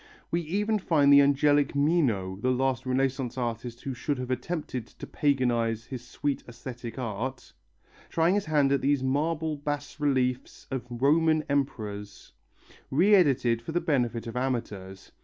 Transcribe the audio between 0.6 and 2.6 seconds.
find the angelic Mino, the